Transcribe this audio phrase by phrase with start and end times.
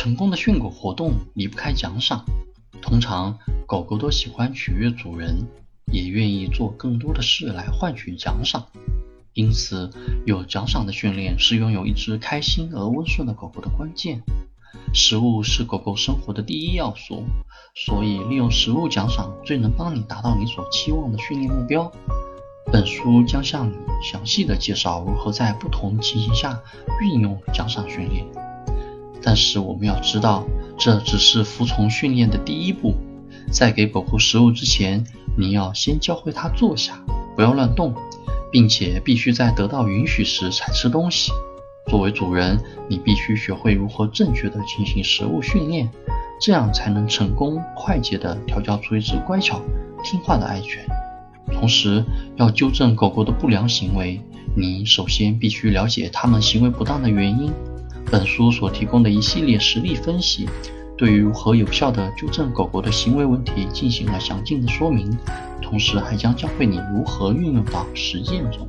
[0.00, 2.24] 成功的训狗活动离不开奖赏，
[2.80, 5.46] 通常狗狗都喜欢取悦主人，
[5.92, 8.66] 也愿意做更多的事来换取奖赏。
[9.34, 9.90] 因此，
[10.24, 14.22] 有奖赏的训练是拥有一只开心而温顺的狗狗的关键。
[14.94, 17.24] 食物是狗狗生活的第一要素，
[17.74, 21.92] 所以利用食物奖赏最能帮你达到你所期望的训练目标。
[22.72, 26.58] 本书将向你详细的介绍如何在不同情形下
[27.02, 28.49] 运用奖赏训练。
[29.22, 30.44] 但是我们要知道，
[30.78, 32.94] 这只是服从训练的第一步。
[33.50, 35.04] 在给狗狗食物之前，
[35.36, 37.02] 你要先教会它坐下，
[37.34, 37.94] 不要乱动，
[38.50, 41.32] 并且必须在得到允许时才吃东西。
[41.88, 45.90] 作为主人，你必须学会如何正确的进行食物训练，
[46.40, 49.60] 这样才能成功快捷地调教出一只乖巧
[50.04, 50.84] 听话的爱犬。
[51.52, 52.04] 同时，
[52.36, 54.20] 要纠正狗狗的不良行为，
[54.56, 57.50] 你首先必须了解它们行为不当的原因。
[58.10, 60.48] 本书所提供的一系列实例分析，
[60.98, 65.16] 对于如何有效地纠正狗狗的行为问题进行了详尽的说明，
[65.62, 68.66] 同时还将教会你如何运用到实践中。